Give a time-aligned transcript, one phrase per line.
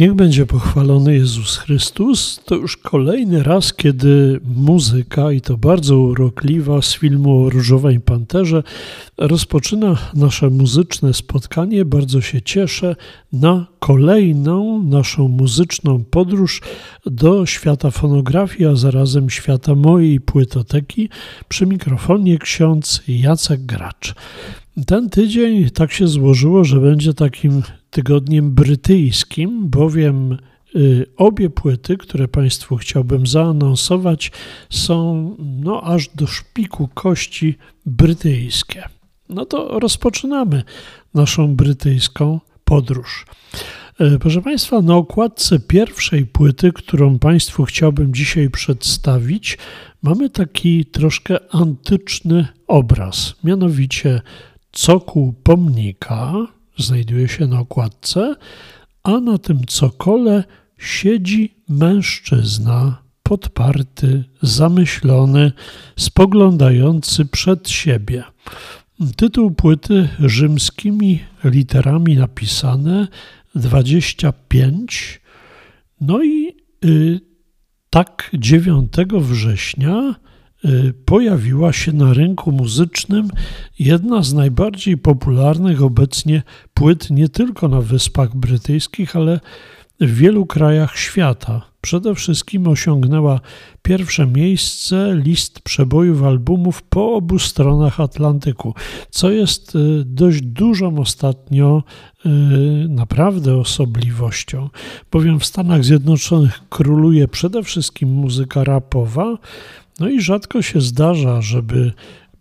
[0.00, 2.40] Niech będzie pochwalony Jezus Chrystus.
[2.44, 8.62] To już kolejny raz, kiedy muzyka, i to bardzo urokliwa, z filmu o Różowej Panterze,
[9.18, 11.84] rozpoczyna nasze muzyczne spotkanie.
[11.84, 12.96] Bardzo się cieszę
[13.32, 16.60] na kolejną naszą muzyczną podróż
[17.06, 21.08] do świata fonografii, a zarazem świata mojej płytoteki.
[21.48, 24.14] Przy mikrofonie ksiądz Jacek Gracz.
[24.86, 30.38] Ten tydzień tak się złożyło, że będzie takim tygodniem brytyjskim, bowiem
[30.76, 34.32] y, obie płyty, które Państwu chciałbym zaanonsować,
[34.70, 38.82] są no, aż do szpiku kości brytyjskie.
[39.28, 40.62] No to rozpoczynamy
[41.14, 43.26] naszą brytyjską podróż.
[44.00, 49.58] Y, proszę Państwa, na okładce pierwszej płyty, którą Państwu chciałbym dzisiaj przedstawić,
[50.02, 54.22] mamy taki troszkę antyczny obraz, mianowicie
[54.72, 56.46] cokół pomnika
[56.82, 58.34] znajduje się na okładce,
[59.02, 60.44] a na tym cokole
[60.78, 65.52] siedzi mężczyzna podparty, zamyślony,
[65.96, 68.24] spoglądający przed siebie.
[69.16, 73.08] Tytuł płyty rzymskimi literami napisane
[73.54, 75.20] 25.
[76.00, 77.20] No i y,
[77.90, 80.14] tak 9 września
[81.04, 83.28] pojawiła się na rynku muzycznym
[83.78, 86.42] jedna z najbardziej popularnych obecnie
[86.74, 89.40] płyt nie tylko na Wyspach Brytyjskich, ale
[90.00, 91.70] w wielu krajach świata.
[91.80, 93.40] Przede wszystkim osiągnęła
[93.82, 98.74] pierwsze miejsce list przebojów albumów po obu stronach Atlantyku,
[99.10, 101.82] co jest y, dość dużą ostatnio
[102.26, 102.28] y,
[102.88, 104.68] naprawdę osobliwością,
[105.12, 109.38] bowiem w Stanach Zjednoczonych króluje przede wszystkim muzyka rapowa,
[110.00, 111.92] no i rzadko się zdarza, żeby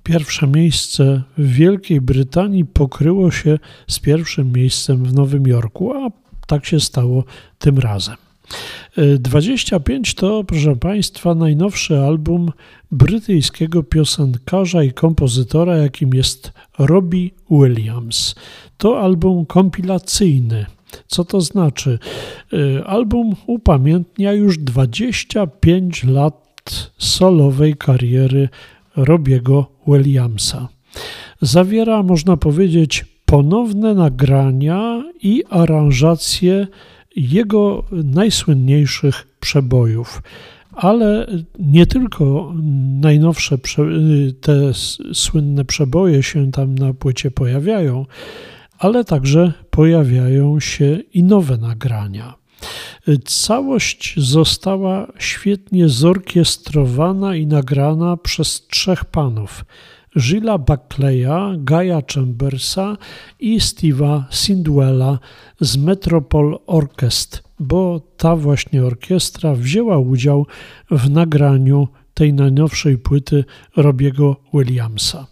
[0.04, 6.66] pierwsze miejsce w Wielkiej Brytanii pokryło się z pierwszym miejscem w Nowym Jorku, a tak
[6.66, 7.24] się stało
[7.60, 8.16] tym razem.
[9.20, 12.52] 25 to, proszę Państwa, najnowszy album
[12.92, 18.36] brytyjskiego piosenkarza i kompozytora, jakim jest Robbie Williams.
[18.78, 20.66] To album kompilacyjny.
[21.08, 22.00] Co to znaczy?
[22.54, 28.50] Y, album upamiętnia już 25 lat solowej kariery
[28.96, 30.68] Robiego Williamsa.
[31.42, 36.68] Zawiera, można powiedzieć, ponowne nagrania i aranżacje
[37.16, 40.22] jego najsłynniejszych przebojów.
[40.72, 41.28] Ale
[41.60, 42.54] nie tylko
[43.02, 43.58] najnowsze
[44.42, 44.74] te
[45.14, 48.06] słynne przeboje się tam na płycie pojawiają,
[48.80, 52.34] ale także pojawiają się i nowe nagrania.
[53.26, 59.66] Całość została świetnie zorkiestrowana i nagrana przez trzech panów.
[60.18, 62.98] Gilla Buckleya, Gaia Chambersa
[63.40, 65.20] i Steve'a Sindwella
[65.60, 70.46] z Metropol Orchestra, bo ta właśnie orkiestra wzięła udział
[70.92, 73.44] w nagraniu tej najnowszej płyty
[73.76, 75.28] Robiego Williamsa.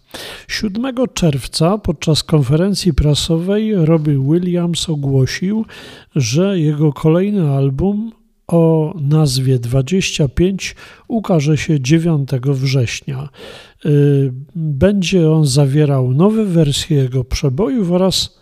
[0.48, 5.64] 7 czerwca podczas konferencji prasowej Robbie Williams ogłosił,
[6.16, 8.12] że jego kolejny album
[8.48, 10.76] o nazwie 25
[11.08, 13.28] ukaże się 9 września.
[13.86, 18.38] Y, będzie on zawierał nowe wersje jego przebojów oraz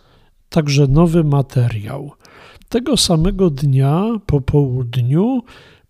[0.48, 2.12] także nowy materiał.
[2.68, 5.42] Tego samego dnia po południu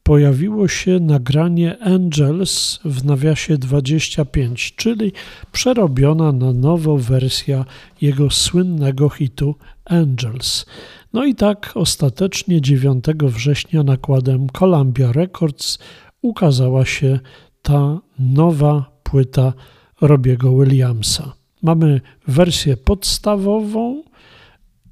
[0.06, 5.12] pojawiło się nagranie Angels w nawiasie 25, czyli
[5.53, 7.65] przerobiona na nowo wersja
[8.00, 10.67] jego słynnego hitu Angels.
[11.12, 15.79] No i tak ostatecznie 9 września nakładem Columbia Records
[16.23, 17.20] ukazała się
[17.62, 19.52] ta nowa płyta
[20.00, 21.32] Robiego Williamsa.
[21.62, 24.02] Mamy wersję podstawową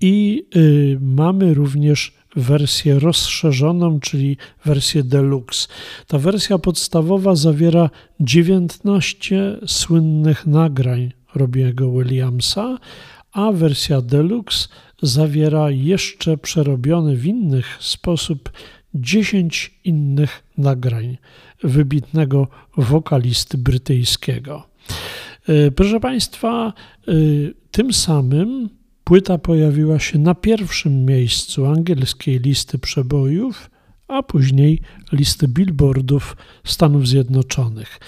[0.00, 5.68] i y, mamy również wersję rozszerzoną, czyli wersję deluxe.
[6.06, 7.90] Ta wersja podstawowa zawiera
[8.20, 12.78] 19 słynnych nagrań Robiego Williamsa,
[13.32, 14.68] a wersja deluxe
[15.02, 18.52] zawiera jeszcze przerobione w innych sposób
[18.94, 21.18] 10 innych nagrań
[21.62, 24.66] wybitnego wokalisty brytyjskiego.
[25.48, 26.72] E, proszę Państwa,
[27.08, 27.12] e,
[27.70, 28.68] tym samym
[29.04, 33.70] Płyta pojawiła się na pierwszym miejscu angielskiej listy przebojów,
[34.08, 34.80] a później
[35.12, 38.00] listy billboardów Stanów Zjednoczonych.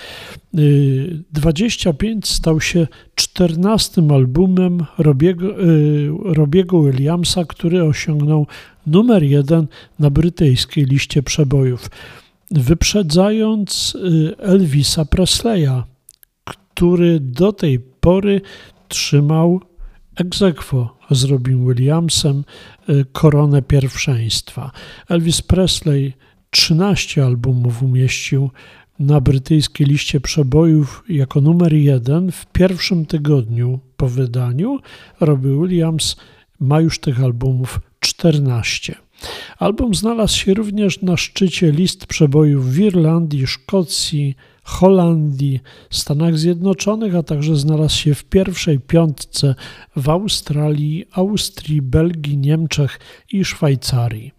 [1.33, 8.47] 25 y, stał się czternastym albumem Robiego, y, Robiego Williamsa, który osiągnął
[8.87, 9.67] numer jeden
[9.99, 11.91] na brytyjskiej liście przebojów,
[12.51, 15.83] wyprzedzając y, Elvisa Presleya,
[16.45, 18.41] który do tej pory
[18.89, 19.61] trzymał
[20.17, 22.45] egzekwo z Robin Williamsem
[22.89, 24.71] y, koronę pierwszeństwa.
[25.09, 26.13] Elvis Presley
[26.51, 28.51] 13 albumów umieścił
[28.99, 34.79] na brytyjskiej liście przebojów jako numer jeden w pierwszym tygodniu po wydaniu.
[35.21, 36.17] Robbie Williams
[36.61, 38.95] ma już tych albumów 14.
[39.59, 44.37] Album znalazł się również na szczycie list przebojów w Irlandii, Szkocji,
[44.67, 45.61] Holandii,
[45.91, 49.55] Stanach Zjednoczonych, a także znalazł się w pierwszej piątce
[49.97, 53.01] w Australii, Austrii, Belgii, Niemczech
[53.33, 54.33] i Szwajcarii.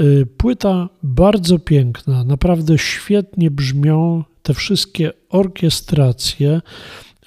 [0.00, 6.60] Y, płyta bardzo piękna, naprawdę świetnie brzmią te wszystkie orkiestracje.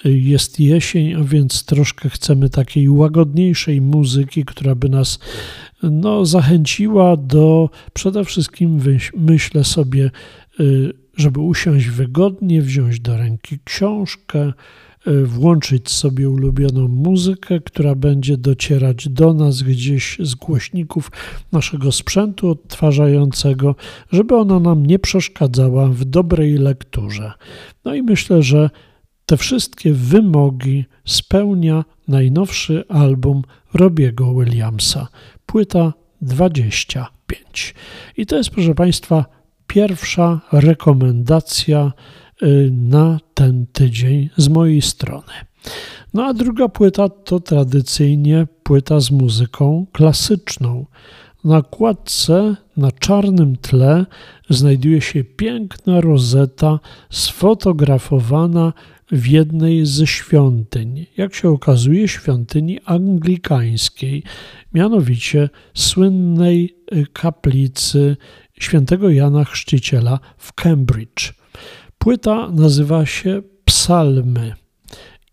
[0.06, 5.18] Y, jest jesień, a więc troszkę chcemy takiej łagodniejszej muzyki, która by nas
[5.82, 8.80] no, zachęciła do przede wszystkim,
[9.14, 10.10] myślę sobie,
[10.60, 14.52] y, żeby usiąść wygodnie, wziąć do ręki książkę,
[15.06, 21.10] y, włączyć sobie ulubioną muzykę, która będzie docierać do nas gdzieś z głośników
[21.52, 23.74] naszego sprzętu odtwarzającego,
[24.12, 27.32] żeby ona nam nie przeszkadzała w dobrej lekturze.
[27.84, 28.70] No i myślę, że
[29.26, 33.42] te wszystkie wymogi spełnia najnowszy album
[33.74, 35.08] Robiego Williamsa,
[35.46, 35.92] płyta
[36.22, 37.74] 25.
[38.16, 39.35] I to jest, proszę Państwa,
[39.76, 41.92] pierwsza rekomendacja
[42.42, 45.32] y, na ten tydzień z mojej strony.
[46.14, 50.86] No a druga płyta to tradycyjnie płyta z muzyką klasyczną.
[51.44, 54.06] Na kładce na czarnym tle
[54.50, 56.80] znajduje się piękna rozeta
[57.10, 58.72] sfotografowana
[59.10, 64.22] w jednej ze świątyń, jak się okazuje, świątyni anglikańskiej,
[64.74, 68.16] mianowicie słynnej y, kaplicy
[68.60, 71.32] świętego Jana Chrzciciela w Cambridge.
[71.98, 74.54] Płyta nazywa się Psalmy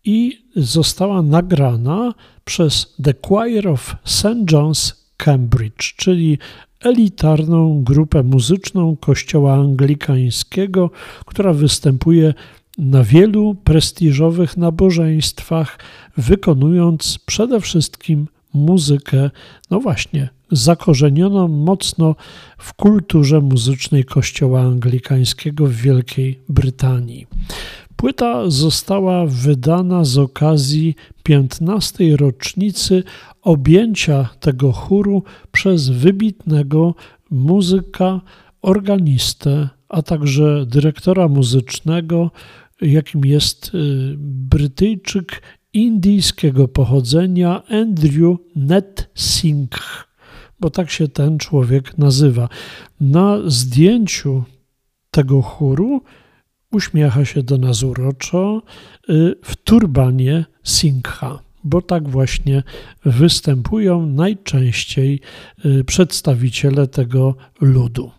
[0.04, 4.44] i została nagrana przez The Choir of St.
[4.52, 6.38] John's Cambridge, czyli
[6.80, 10.90] elitarną grupę muzyczną kościoła anglikańskiego,
[11.26, 12.34] która występuje
[12.78, 15.78] na wielu prestiżowych nabożeństwach,
[16.16, 19.30] wykonując przede wszystkim muzykę,
[19.70, 22.14] no właśnie, zakorzenioną mocno
[22.58, 27.26] w kulturze muzycznej Kościoła Anglikańskiego w Wielkiej Brytanii.
[27.96, 32.16] Płyta została wydana z okazji 15.
[32.16, 33.02] rocznicy
[33.42, 35.22] objęcia tego chóru
[35.52, 36.94] przez wybitnego
[37.30, 38.20] muzyka,
[38.62, 42.30] organistę, a także dyrektora muzycznego,
[42.80, 45.42] jakim jest y, Brytyjczyk
[45.72, 50.08] indyjskiego pochodzenia Andrew Net Singh,
[50.60, 52.48] bo tak się ten człowiek nazywa.
[53.00, 54.44] Na zdjęciu
[55.10, 56.02] tego chóru
[56.72, 58.62] uśmiecha się do nas uroczo
[59.08, 62.62] y, w turbanie Singha, bo tak właśnie
[63.04, 65.20] występują najczęściej
[65.64, 68.10] y, przedstawiciele tego ludu.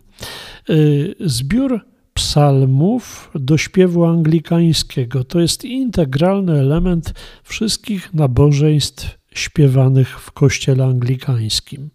[1.20, 1.80] Zbiór
[2.16, 5.24] psalmów do śpiewu anglikańskiego.
[5.24, 11.90] To jest integralny element wszystkich nabożeństw śpiewanych w kościele anglikańskim.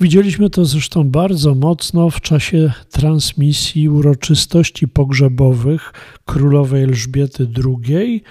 [0.00, 5.92] Widzieliśmy to zresztą bardzo mocno w czasie transmisji uroczystości pogrzebowych
[6.24, 8.22] królowej Elżbiety II,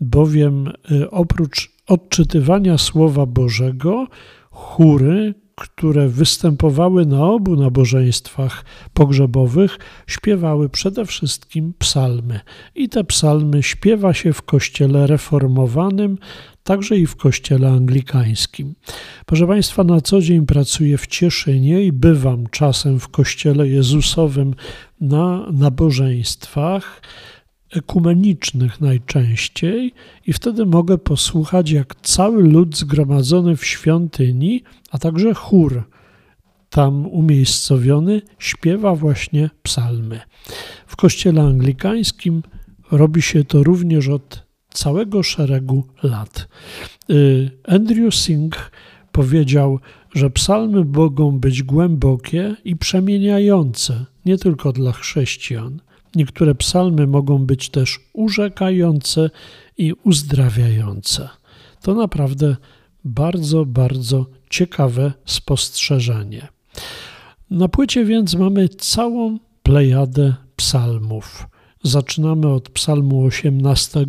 [0.00, 4.06] bowiem y, oprócz odczytywania Słowa Bożego,
[4.50, 12.40] chóry które występowały na obu nabożeństwach pogrzebowych, śpiewały przede wszystkim psalmy.
[12.74, 16.18] I te psalmy śpiewa się w kościele reformowanym,
[16.64, 18.74] także i w kościele anglikańskim.
[19.26, 24.54] Proszę Państwa, na co dzień pracuję w Cieszynie i bywam czasem w kościele Jezusowym
[25.00, 27.02] na nabożeństwach
[27.76, 29.92] ekumenicznych najczęściej
[30.26, 35.82] i wtedy mogę posłuchać, jak cały lud zgromadzony w świątyni, a także chór
[36.70, 40.20] tam umiejscowiony, śpiewa właśnie psalmy.
[40.86, 42.42] W kościele anglikańskim
[42.90, 46.48] robi się to również od całego szeregu lat.
[47.10, 48.70] Y, Andrew Singh
[49.12, 49.78] powiedział,
[50.14, 55.80] że psalmy mogą być głębokie i przemieniające nie tylko dla chrześcijan,
[56.16, 59.30] Niektóre psalmy mogą być też urzekające
[59.78, 61.28] i uzdrawiające.
[61.82, 62.56] To naprawdę
[63.04, 66.48] bardzo, bardzo ciekawe spostrzeżenie.
[67.50, 71.46] Na płycie więc mamy całą plejadę psalmów.
[71.82, 74.06] Zaczynamy od psalmu 18.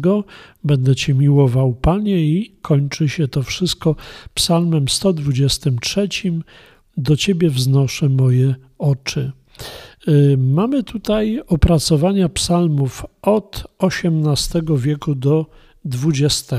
[0.63, 3.95] Będę Cię miłował, Panie, i kończy się to wszystko
[4.33, 6.09] psalmem 123.
[6.97, 9.31] Do Ciebie wznoszę moje oczy.
[10.07, 15.45] Y, mamy tutaj opracowania psalmów od XVIII wieku do
[15.85, 16.53] XX,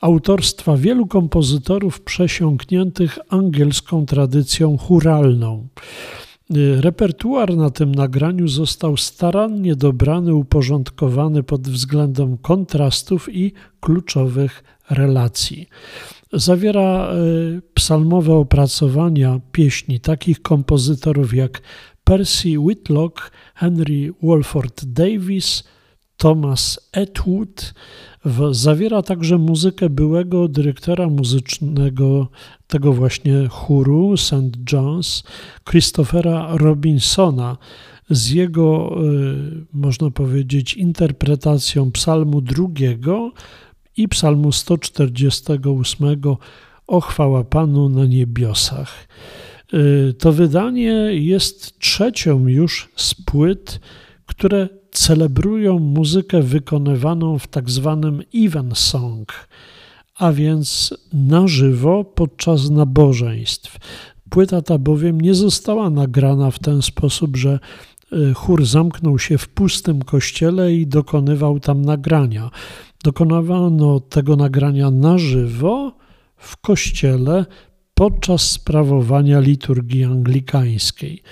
[0.00, 5.68] autorstwa wielu kompozytorów przesiąkniętych angielską tradycją churalną.
[6.80, 15.68] Repertuar na tym nagraniu został starannie dobrany, uporządkowany pod względem kontrastów i kluczowych relacji.
[16.32, 17.14] Zawiera e,
[17.74, 21.62] psalmowe opracowania pieśni takich kompozytorów jak
[22.04, 25.64] Percy Whitlock, Henry Walford Davis,
[26.16, 27.74] Thomas Atwood.
[28.50, 32.28] Zawiera także muzykę byłego dyrektora muzycznego
[32.66, 34.56] tego właśnie chóru St.
[34.72, 35.24] John's,
[35.70, 37.56] Christophera Robinsona,
[38.10, 39.00] z jego, e,
[39.72, 43.32] można powiedzieć, interpretacją psalmu drugiego
[43.96, 46.36] i psalmu 148
[46.86, 49.08] O chwała Panu na niebiosach.
[49.74, 53.80] Y, to wydanie jest trzecią już z płyt,
[54.26, 59.48] które celebrują muzykę wykonywaną w tak zwanym event song,
[60.18, 63.76] a więc na żywo podczas nabożeństw.
[64.30, 67.58] Płyta ta bowiem nie została nagrana w ten sposób, że
[68.12, 72.50] y, chór zamknął się w pustym kościele i dokonywał tam nagrania.
[73.04, 75.92] Dokonywano tego nagrania na żywo
[76.36, 77.46] w kościele
[78.02, 81.22] podczas sprawowania liturgii anglikańskiej.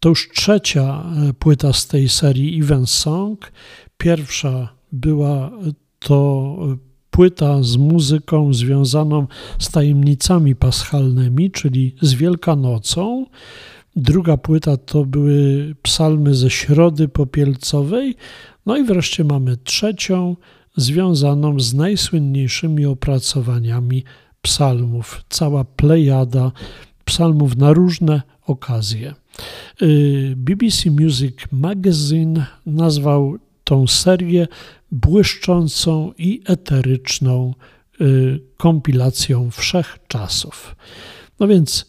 [0.00, 3.52] To już trzecia e, płyta z tej serii Event Song.
[3.96, 5.50] Pierwsza była
[5.98, 6.76] to e,
[7.10, 9.26] płyta z muzyką związaną
[9.58, 13.26] z tajemnicami paschalnymi, czyli z Wielkanocą.
[13.96, 18.16] Druga płyta to były psalmy ze Środy Popielcowej.
[18.66, 20.36] No i wreszcie mamy trzecią,
[20.76, 24.04] związaną z najsłynniejszymi opracowaniami
[24.42, 26.52] psalmów, cała plejada
[27.04, 29.14] psalmów na różne okazje.
[29.82, 34.48] Y, BBC Music Magazine nazwał tą serię
[34.90, 37.54] błyszczącą i eteryczną
[38.00, 40.76] y, kompilacją wszechczasów.
[41.40, 41.86] No więc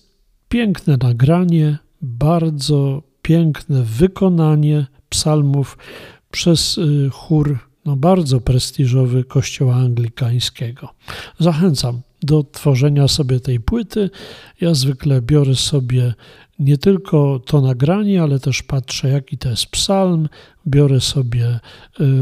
[0.49, 5.77] piękne nagranie, bardzo piękne wykonanie psalmów
[6.31, 10.89] przez y, chór no, bardzo prestiżowy Kościoła Anglikańskiego.
[11.39, 14.09] Zachęcam do tworzenia sobie tej płyty.
[14.61, 16.13] Ja zwykle biorę sobie
[16.59, 20.29] nie tylko to nagranie, ale też patrzę, jaki to jest psalm.
[20.67, 21.59] Biorę sobie y,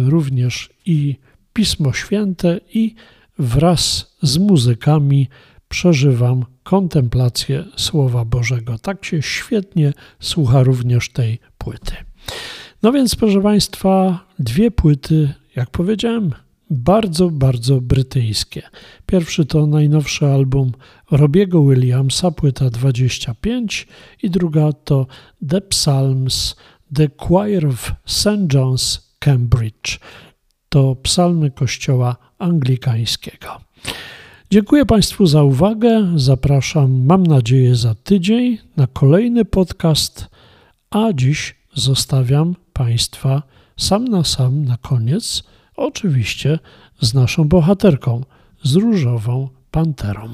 [0.09, 1.15] również i
[1.53, 2.95] Pismo Święte i
[3.39, 5.27] wraz z muzykami
[5.69, 8.79] przeżywam kontemplację Słowa Bożego.
[8.79, 11.93] Tak się świetnie słucha również tej płyty.
[12.83, 16.31] No więc, proszę Państwa, dwie płyty, jak powiedziałem,
[16.71, 18.61] bardzo, bardzo brytyjskie.
[19.05, 20.71] Pierwszy to najnowszy album
[21.11, 23.87] Robiego Williamsa, płyta 25
[24.23, 25.07] i druga to
[25.49, 26.55] The Psalms,
[26.95, 28.53] The Choir of St.
[28.53, 29.99] John's, Cambridge.
[30.69, 33.47] To psalmy kościoła anglikańskiego.
[34.51, 36.13] Dziękuję Państwu za uwagę.
[36.15, 40.27] Zapraszam, mam nadzieję, za tydzień na kolejny podcast,
[40.89, 43.43] a dziś zostawiam Państwa
[43.77, 45.43] sam na sam na koniec
[45.81, 46.59] Oczywiście
[47.01, 48.21] z naszą bohaterką,
[48.63, 50.29] z różową panterą.